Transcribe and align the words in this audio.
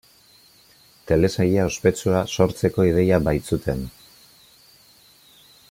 Telesaila 1.11 1.65
ospetsua 1.71 2.23
sortzeko 2.37 2.87
ideia 2.93 3.21
baizuten. 3.29 3.85